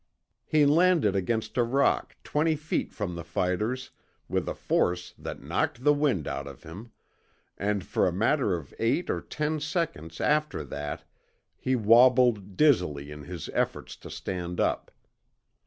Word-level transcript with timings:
He 0.47 0.65
landed 0.65 1.15
against 1.15 1.59
a 1.59 1.63
rock 1.63 2.15
twenty 2.23 2.55
feet 2.55 2.91
from 2.91 3.13
the 3.13 3.23
fighters 3.23 3.91
with 4.27 4.49
a 4.49 4.55
force 4.55 5.13
that 5.19 5.43
knocked 5.43 5.83
the 5.83 5.93
wind 5.93 6.27
out 6.27 6.47
of 6.47 6.63
him, 6.63 6.91
and 7.55 7.85
for 7.85 8.07
a 8.07 8.11
matter 8.11 8.55
of 8.55 8.73
eight 8.79 9.11
or 9.11 9.21
ten 9.21 9.59
seconds 9.59 10.19
after 10.19 10.63
that 10.63 11.03
he 11.55 11.75
wobbled 11.75 12.57
dizzily 12.57 13.11
in 13.11 13.25
his 13.25 13.47
efforts 13.53 13.95
to 13.97 14.09
stand 14.09 14.59
up. 14.59 14.89